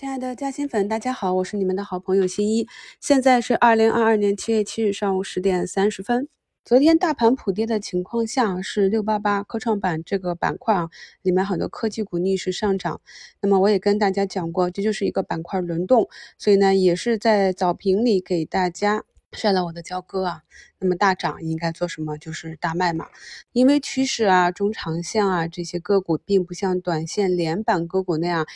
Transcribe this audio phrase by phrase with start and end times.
[0.00, 2.66] 亲爱的嘉兴粉，大家好，我是你们的好朋友新一。
[3.02, 6.26] 现在是二零二二年七月七日上午十点三十分。
[6.64, 10.88] 昨天大盘普跌的情况下，是六八八科创板这个板块啊，
[11.20, 13.02] 里面很多科技股逆势上涨。
[13.42, 16.08] 那么我也跟大家讲过，这就是一个板块轮动，
[16.38, 20.40] 所以呢，也是在早评里给大家晒了我的交割啊。
[20.78, 22.16] 那么大涨应该做什么？
[22.16, 23.06] 就是大卖嘛，
[23.52, 28.46] 因为趋势啊、中长线啊这些个股，并不像短线连板个股那样。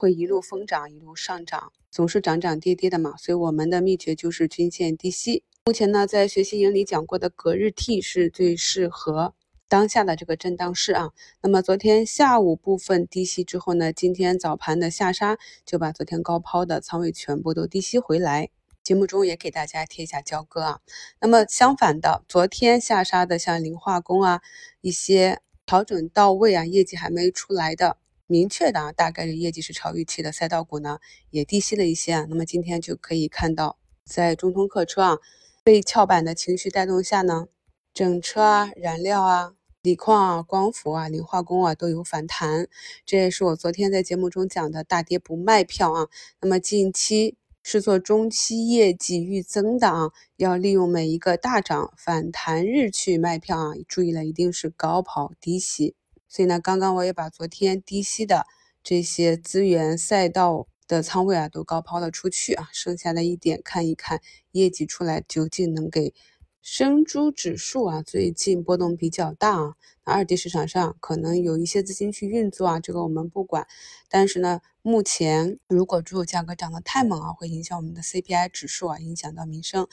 [0.00, 3.14] 会一路疯涨，一路上涨，总是涨涨跌跌的嘛。
[3.18, 5.44] 所以我们的秘诀就是均线低吸。
[5.66, 9.34] 目前呢，在学习营里讲过的隔日 T 是最适合
[9.68, 11.10] 当下的这个震荡市啊。
[11.42, 18.48] 那么昨天下午部分低吸之后呢，今天早盘的下杀就把昨天高抛的仓位全部都低吸回来。
[18.82, 20.80] 节目中也给大家贴一下交割啊。
[21.20, 24.40] 那么相反的，昨天下杀的像磷化工啊，
[24.80, 27.98] 一些调整到位啊，业绩还没出来的。
[28.30, 32.26] 明确的啊，大概率业绩是超预期的赛道股呢，也低吸了一些啊。
[32.30, 35.18] 那么今天就可以看到，在中通客车啊
[35.64, 37.48] 被翘板的情绪带动下呢，
[37.92, 42.68] 整车啊、燃料啊、锂矿啊、光伏啊、磷化工啊都有反弹。
[43.04, 46.06] 这也是我昨天在节目中讲的大跌不卖票啊。
[46.40, 53.72] 那么近期是做中期业绩预增的啊，要利用每一个大涨反弹日去卖票啊。
[53.88, 55.96] 注意了，一定是高抛低吸。
[56.30, 58.46] 所以呢，刚刚我也把昨天低吸的
[58.82, 64.20] 这些资源赛道的仓位啊，都高抛了出去啊，剩下的一点看一看
[64.52, 66.14] 业绩出来究竟能给。
[66.62, 69.74] 生猪指数啊，最近波动比较大啊。
[70.04, 73.66] 那二级市场上可能有一些资金去运作啊，这个我们不管。
[74.10, 79.88] 但是呢，目前如果猪肉价格涨得太猛啊，会影响我们的 CPI 指数啊，影响到民生。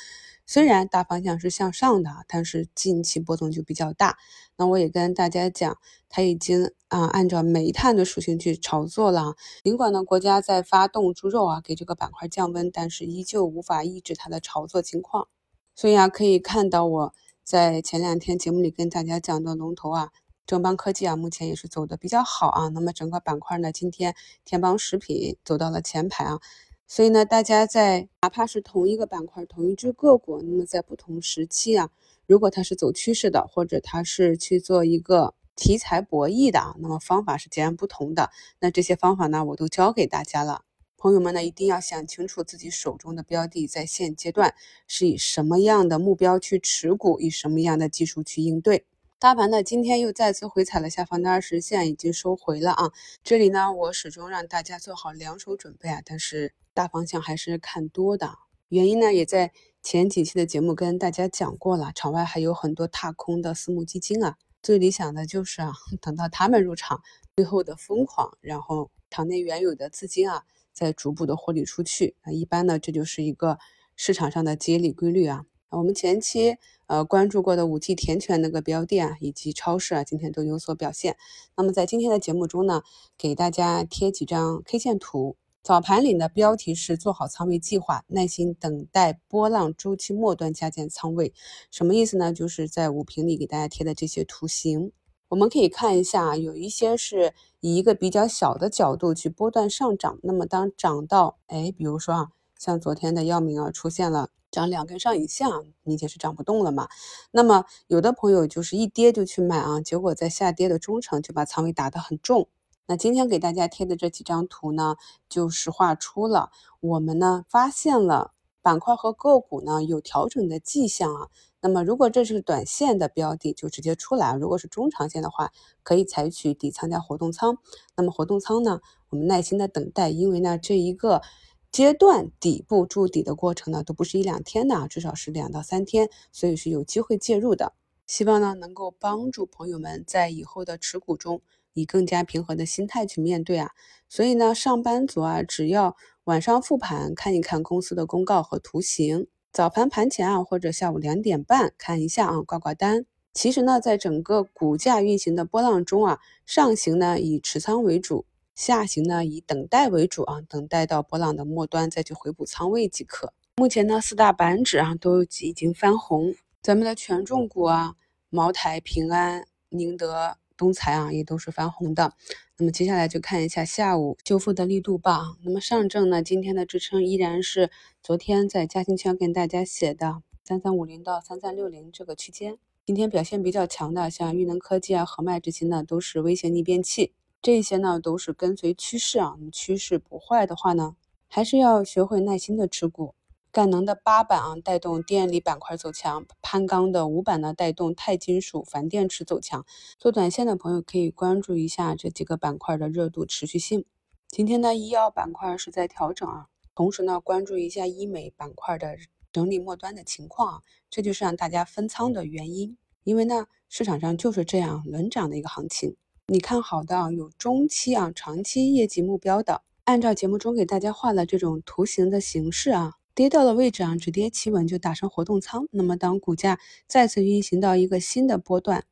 [0.46, 4.18] 虽然大方向是向上的，但是近期波动就比较大。
[4.58, 5.78] 那我也跟大家讲，
[6.10, 9.36] 它已经啊按照煤炭的属性去炒作了。
[9.64, 15.30] 尽管呢，国家在发动猪肉啊，给这个板块降温，但是依旧无法抑制它的炒作情况。
[15.78, 20.10] 所以啊，可以看到我在前两天节目里跟大家讲的龙头啊，
[20.48, 22.70] 正邦科技啊，目前也是走的比较好啊。
[22.70, 26.40] 那么整个板块呢，今天天邦食品走到了前排啊。
[26.88, 31.92] 所以呢，大家在哪怕是同一个板块、同一只个股，那么在不同时期啊，
[32.26, 38.32] 如果它是走趋势的，或者它是去做一个题材博弈的啊，那么方法是截然不同的。
[38.60, 40.64] 那这些方法呢，我都教给大家了。
[40.98, 44.56] 朋友们呢，一定要想清楚自己手中的标的在现阶段
[44.88, 48.86] 是以什么样的目标去持股，以什么样的技术去应对。
[49.20, 52.92] 大盘呢，今天又再次回踩了下方的二十线，已经收回了啊。
[53.24, 58.36] 这里呢，我始终让大家做好两手准备啊，但是大方向还是看多的。
[58.70, 59.54] 原因呢，也在
[59.84, 64.36] 前几期的节目跟大家讲过了，场外还有很多踏空的私募基金啊。
[64.64, 67.02] 最理想的就是啊， 等到他们入场，
[67.36, 70.44] 最后的疯狂，然后场内原有的资金啊。
[70.78, 73.58] 在逐步的获利出去啊，一般呢，这就是一个
[73.96, 75.46] 市场上的接力规律啊。
[75.70, 81.18] 我们前期呃关注过的五 G 甜泉那个标的啊，以及超市啊，今天都有所表现。
[81.56, 82.84] 那么在今天的节目中呢，
[83.18, 85.36] 给大家贴几张 K 线图。
[85.64, 91.34] 早盘里的标题是做好仓位计划，耐心等待波浪周期末端加减仓位，
[91.72, 92.32] 什么意思呢？
[92.32, 94.94] 就是在五评里给大家贴的这些图形。
[95.30, 100.18] 我们可以看一下，有一些是以一个比较小的角度去波段上涨。
[100.24, 102.28] 那么当涨到，哎，比如说啊，
[102.58, 105.46] 像昨天的药明啊，出现了涨两根上影线，
[105.84, 106.88] 明显是涨不动了嘛。
[107.32, 112.48] 那么有的朋友就是一跌就去买啊，结果在下跌的中程就把仓位打得很重。
[112.86, 114.96] 那今天给大家贴的这几张图呢，
[115.28, 121.28] 就是画出了我们呢发现了板块和个股呢有调整的迹象啊。
[121.68, 125.52] 那么，如果这是短线的标的，就直接出来；如果是中长线的话，
[125.84, 127.58] 可以采取底仓加活动仓。
[127.98, 128.80] 那么活动仓呢，
[129.10, 131.22] 我们耐心的等待，因为呢，这一个
[131.70, 137.74] 阶段底部筑底的过程呢，都不是一两天的，至少是两到三天，所以是有机会介入的。
[138.06, 141.42] 希望呢，能够帮助朋友们在以后的持股中，
[141.74, 143.72] 以更加平和的心态去面对啊。
[144.08, 149.28] 所以呢，上班族啊，只要晚上复盘看一看公司的公告和图形。
[149.58, 153.08] 早盘盘前啊，或者下午两点半看一下啊，挂挂单。
[153.34, 163.34] 其实呢，在整个股价运行的波浪中啊，上行呢以持仓为主，下行呢以等待为主啊，等待到波浪的末端再去回补仓位即可。
[163.56, 167.96] 目前呢，四大板指啊都已经翻红，咱们的权重股啊，
[168.30, 170.38] 茅台、平安、宁德。
[170.58, 172.14] 东财啊，也都是翻红的。
[172.58, 175.38] 那么接下来就看一下下午修复的力度吧。
[175.44, 177.70] 那么上证呢，今天的支撑依然是
[178.02, 182.58] 昨天在嘉兴圈跟大家写的三三五零到三三六零这个区间。
[182.86, 187.14] 今天表现比较强的，像玉能科技啊、和脉这些呢，都是微型逆变器。
[187.42, 190.96] 这些呢都是跟随趋势啊，趋势不坏的话呢，
[191.28, 193.14] 还是要学会耐心的持股。
[193.58, 199.66] 赣能的八板啊带动电力板块走强，攀钢的五板呢带动钛金属、钒电池走强。
[199.98, 203.84] 做短线的朋友可以关注一下这几个板块的热度持续性。
[204.28, 206.46] 今天呢，医药板块是在调整啊，
[206.76, 208.96] 同时呢关注一下医美板块的
[209.32, 210.62] 整理末端的情况啊，
[210.92, 212.78] 这就是让大家分仓的原因。
[213.06, 215.96] 因为呢市场上就是这样轮涨的一个行情。
[216.28, 225.68] 你看好的啊有中期啊、长期业绩目标的，按照节目中给大家画的这种图形的形式啊，跌到了位置啊，止跌企稳就打上活动仓。
[225.72, 228.86] 那么当股价再次运行到一个新的波段，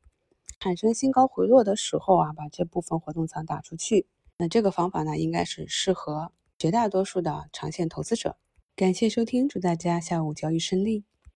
[0.58, 4.08] 产生新高回落的时候啊，把这部分活动仓打出去。
[4.38, 8.36] 那这个方法呢，应该是适合绝大多数的长线投资者。
[8.74, 11.04] 感谢收听，祝大家下午交易顺利。